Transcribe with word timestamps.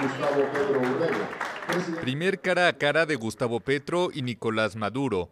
Gustavo 0.00 0.42
Petro 0.52 2.00
Primer 2.00 2.40
cara 2.40 2.68
a 2.68 2.72
cara 2.74 3.06
de 3.06 3.16
Gustavo 3.16 3.60
Petro 3.60 4.10
y 4.12 4.22
Nicolás 4.22 4.76
Maduro. 4.76 5.30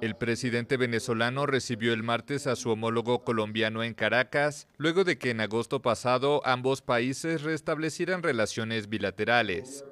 El 0.00 0.16
presidente 0.16 0.76
venezolano 0.76 1.46
recibió 1.46 1.92
el 1.92 2.02
martes 2.02 2.46
a 2.46 2.56
su 2.56 2.70
homólogo 2.70 3.24
colombiano 3.24 3.84
en 3.84 3.94
Caracas, 3.94 4.66
luego 4.76 5.04
de 5.04 5.16
que 5.18 5.30
en 5.30 5.40
agosto 5.40 5.80
pasado 5.80 6.42
ambos 6.44 6.82
países 6.82 7.42
restablecieran 7.42 8.22
relaciones 8.22 8.88
bilaterales. 8.88 9.84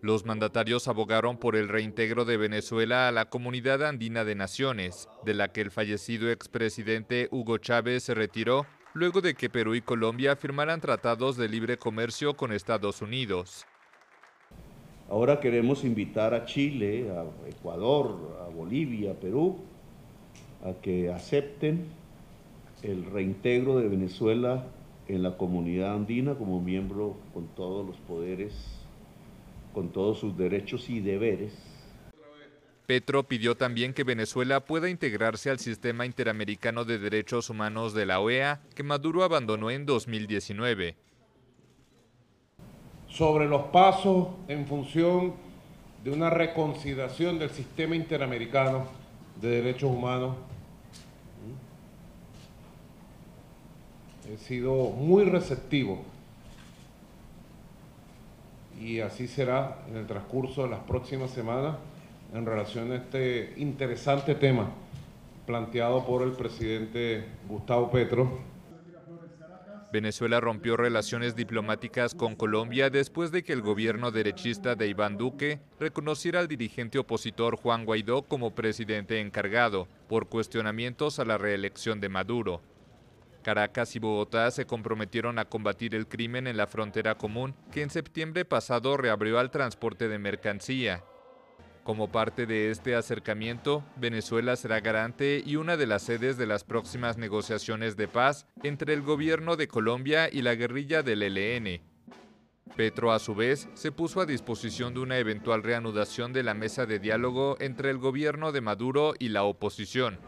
Los 0.00 0.24
mandatarios 0.24 0.88
abogaron 0.88 1.38
por 1.38 1.56
el 1.56 1.68
reintegro 1.68 2.24
de 2.24 2.36
Venezuela 2.36 3.08
a 3.08 3.12
la 3.12 3.30
Comunidad 3.30 3.84
Andina 3.84 4.24
de 4.24 4.34
Naciones, 4.34 5.08
de 5.24 5.34
la 5.34 5.52
que 5.52 5.60
el 5.60 5.70
fallecido 5.70 6.30
expresidente 6.30 7.28
Hugo 7.30 7.58
Chávez 7.58 8.04
se 8.04 8.14
retiró 8.14 8.66
luego 8.94 9.20
de 9.20 9.34
que 9.34 9.48
Perú 9.48 9.74
y 9.74 9.80
Colombia 9.80 10.36
firmaran 10.36 10.80
tratados 10.80 11.36
de 11.36 11.48
libre 11.48 11.78
comercio 11.78 12.34
con 12.34 12.52
Estados 12.52 13.02
Unidos. 13.02 13.66
Ahora 15.08 15.40
queremos 15.40 15.84
invitar 15.84 16.34
a 16.34 16.44
Chile, 16.44 17.10
a 17.10 17.48
Ecuador, 17.48 18.38
a 18.46 18.48
Bolivia, 18.48 19.12
a 19.12 19.14
Perú, 19.14 19.58
a 20.64 20.80
que 20.80 21.10
acepten 21.10 21.86
el 22.82 23.04
reintegro 23.04 23.78
de 23.78 23.88
Venezuela 23.88 24.64
en 25.08 25.22
la 25.22 25.36
comunidad 25.36 25.94
andina 25.94 26.34
como 26.34 26.60
miembro 26.60 27.16
con 27.34 27.46
todos 27.48 27.86
los 27.86 27.96
poderes, 27.96 28.54
con 29.74 29.90
todos 29.90 30.18
sus 30.18 30.36
derechos 30.36 30.88
y 30.88 31.00
deberes 31.00 31.71
Petro 32.86 33.22
pidió 33.22 33.56
también 33.56 33.94
que 33.94 34.02
Venezuela 34.02 34.60
pueda 34.64 34.90
integrarse 34.90 35.50
al 35.50 35.58
sistema 35.60 36.04
interamericano 36.04 36.84
de 36.84 36.98
derechos 36.98 37.48
humanos 37.48 37.94
de 37.94 38.06
la 38.06 38.20
OEA, 38.20 38.60
que 38.74 38.82
Maduro 38.82 39.22
abandonó 39.22 39.70
en 39.70 39.86
2019. 39.86 40.96
Sobre 43.08 43.46
los 43.46 43.64
pasos 43.64 44.28
en 44.48 44.66
función 44.66 45.34
de 46.02 46.10
una 46.10 46.30
reconsideración 46.30 47.38
del 47.38 47.50
sistema 47.50 47.94
interamericano 47.94 48.86
de 49.40 49.48
derechos 49.48 49.90
humanos, 49.90 50.36
he 54.28 54.36
sido 54.38 54.90
muy 54.90 55.24
receptivo. 55.24 56.02
Y 58.80 59.00
así 59.00 59.28
será 59.28 59.84
en 59.88 59.96
el 59.96 60.06
transcurso 60.06 60.64
de 60.64 60.70
las 60.70 60.80
próximas 60.80 61.30
semanas 61.30 61.76
en 62.34 62.46
relación 62.46 62.92
a 62.92 62.96
este 62.96 63.54
interesante 63.56 64.34
tema 64.34 64.70
planteado 65.46 66.06
por 66.06 66.22
el 66.22 66.32
presidente 66.32 67.24
Gustavo 67.48 67.90
Petro. 67.90 68.52
Venezuela 69.92 70.40
rompió 70.40 70.78
relaciones 70.78 71.36
diplomáticas 71.36 72.14
con 72.14 72.34
Colombia 72.34 72.88
después 72.88 73.30
de 73.30 73.42
que 73.42 73.52
el 73.52 73.60
gobierno 73.60 74.10
derechista 74.10 74.74
de 74.74 74.86
Iván 74.86 75.18
Duque 75.18 75.60
reconociera 75.78 76.40
al 76.40 76.48
dirigente 76.48 76.98
opositor 76.98 77.56
Juan 77.56 77.84
Guaidó 77.84 78.22
como 78.22 78.54
presidente 78.54 79.20
encargado 79.20 79.88
por 80.08 80.28
cuestionamientos 80.28 81.18
a 81.18 81.26
la 81.26 81.36
reelección 81.36 82.00
de 82.00 82.08
Maduro. 82.08 82.62
Caracas 83.42 83.94
y 83.94 83.98
Bogotá 83.98 84.50
se 84.50 84.64
comprometieron 84.64 85.38
a 85.38 85.44
combatir 85.44 85.94
el 85.94 86.06
crimen 86.06 86.46
en 86.46 86.56
la 86.56 86.68
frontera 86.68 87.16
común 87.16 87.54
que 87.70 87.82
en 87.82 87.90
septiembre 87.90 88.46
pasado 88.46 88.96
reabrió 88.96 89.38
al 89.38 89.50
transporte 89.50 90.08
de 90.08 90.18
mercancía 90.18 91.02
como 91.84 92.12
parte 92.12 92.46
de 92.46 92.70
este 92.70 92.94
acercamiento, 92.94 93.84
Venezuela 93.96 94.56
será 94.56 94.80
garante 94.80 95.42
y 95.44 95.56
una 95.56 95.76
de 95.76 95.86
las 95.86 96.02
sedes 96.02 96.36
de 96.36 96.46
las 96.46 96.64
próximas 96.64 97.18
negociaciones 97.18 97.96
de 97.96 98.08
paz 98.08 98.46
entre 98.62 98.94
el 98.94 99.02
gobierno 99.02 99.56
de 99.56 99.68
Colombia 99.68 100.28
y 100.32 100.42
la 100.42 100.54
guerrilla 100.54 101.02
del 101.02 101.22
ELN. 101.22 101.80
Petro, 102.76 103.12
a 103.12 103.18
su 103.18 103.34
vez, 103.34 103.68
se 103.74 103.92
puso 103.92 104.20
a 104.20 104.26
disposición 104.26 104.94
de 104.94 105.00
una 105.00 105.18
eventual 105.18 105.62
reanudación 105.62 106.32
de 106.32 106.42
la 106.42 106.54
mesa 106.54 106.86
de 106.86 106.98
diálogo 106.98 107.56
entre 107.60 107.90
el 107.90 107.98
gobierno 107.98 108.52
de 108.52 108.60
Maduro 108.62 109.14
y 109.18 109.28
la 109.28 109.42
oposición, 109.42 110.18